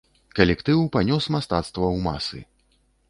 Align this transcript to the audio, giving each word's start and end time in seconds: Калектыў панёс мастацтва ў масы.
Калектыў 0.37 0.79
панёс 0.95 1.23
мастацтва 1.35 1.85
ў 1.95 2.03
масы. 2.07 2.39